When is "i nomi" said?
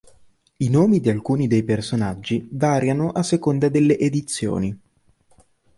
0.57-0.99